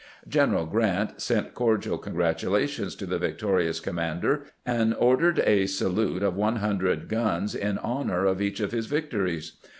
General 0.27 0.65
Grant 0.65 1.21
sent 1.21 1.53
cordial 1.53 1.99
congratulations 1.99 2.95
to 2.95 3.05
the 3.05 3.19
vic 3.19 3.37
torious 3.37 3.79
commander, 3.79 4.45
and 4.65 4.95
ordered 4.95 5.37
a 5.45 5.67
salute 5.67 6.23
of 6.23 6.35
one 6.35 6.55
hundred 6.55 7.07
guns 7.07 7.53
in 7.53 7.77
honor 7.77 8.25
of 8.25 8.41
each 8.41 8.59
of 8.61 8.71
his 8.71 8.87
victories. 8.87 9.57